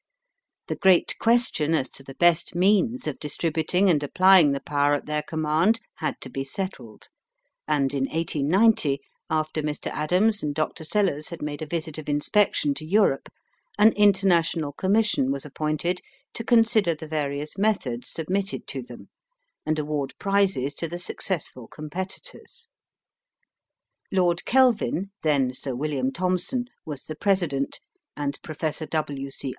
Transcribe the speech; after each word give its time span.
The 0.65 0.75
great 0.77 1.13
question 1.19 1.75
as 1.75 1.87
to 1.91 2.01
the 2.01 2.15
best 2.15 2.55
means 2.55 3.05
of 3.05 3.19
distributing 3.19 3.87
and 3.87 4.01
applying 4.01 4.51
the 4.51 4.59
power 4.59 4.95
at 4.95 5.05
their 5.05 5.21
command 5.21 5.79
had 5.97 6.19
to 6.21 6.29
be 6.31 6.43
settled; 6.43 7.07
and 7.67 7.93
in 7.93 8.05
1890, 8.05 8.99
after 9.29 9.61
Mr. 9.61 9.91
Adams 9.91 10.41
and 10.41 10.55
Dr. 10.55 10.83
Sellers 10.83 11.27
had 11.29 11.43
made 11.43 11.61
a 11.61 11.67
visit 11.67 11.99
of 11.99 12.09
inspection 12.09 12.73
to 12.73 12.83
Europe, 12.83 13.29
an 13.77 13.91
International 13.91 14.73
Commission 14.73 15.31
was 15.31 15.45
appointed 15.45 16.01
to 16.33 16.43
consider 16.43 16.95
the 16.95 17.07
various 17.07 17.55
methods 17.59 18.09
submitted 18.09 18.65
to 18.69 18.81
them, 18.81 19.09
and 19.67 19.77
award 19.77 20.15
prizes 20.17 20.73
to 20.73 20.87
the 20.87 20.97
successful 20.97 21.67
competitors. 21.67 22.69
Lord 24.11 24.45
Kelvin 24.45 25.11
(then 25.21 25.53
Sir 25.53 25.75
William 25.75 26.11
Thomson) 26.11 26.65
was 26.87 27.03
the 27.05 27.13
president, 27.15 27.81
and 28.17 28.39
Professor 28.41 28.87
W. 28.87 29.29
C. 29.29 29.49